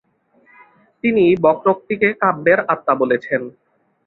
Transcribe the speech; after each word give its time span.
তিনি 1.03 1.23
বক্রোক্তিকে 1.43 2.09
কাব্যের 2.21 2.59
আত্মা 2.73 2.93
বলেছেন। 3.01 3.41